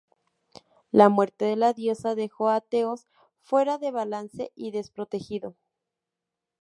La 0.89 1.09
muerte 1.09 1.45
de 1.45 1.55
la 1.55 1.73
Diosa 1.73 2.15
dejó 2.15 2.49
a 2.49 2.59
Teos 2.59 3.05
fuera 3.43 3.77
de 3.77 3.91
balance 3.91 4.51
y 4.55 4.71
desprotegido. 4.71 5.55